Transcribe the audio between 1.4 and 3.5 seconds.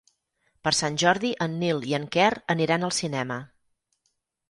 en Nil i en Quer aniran al cinema.